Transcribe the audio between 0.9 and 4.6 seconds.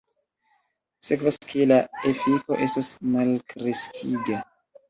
Sekvas ke la efiko estos malkreskiga.